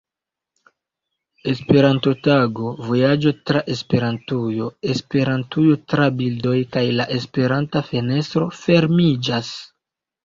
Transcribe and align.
Esperanto-Tago, 1.51 2.71
Vojaĝo 2.87 3.33
tra 3.49 3.61
Esperantujo, 3.75 4.69
Esperantujo 4.95 5.77
tra 5.93 6.09
bildoj 6.23 6.57
kaj 6.77 6.85
La 6.99 7.07
Esperanta 7.19 7.85
fenestro 7.93 8.51
fermiĝas. 8.65 9.57